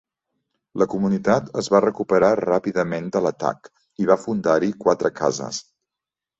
La 0.81 0.87
comunitat 0.93 1.51
es 1.63 1.69
va 1.73 1.81
recuperar 1.85 2.33
ràpidament 2.41 3.13
de 3.17 3.23
l'atac 3.27 3.71
i 4.05 4.11
va 4.15 4.21
fundar-hi 4.25 4.75
quatre 4.89 5.17
cases. 5.25 5.65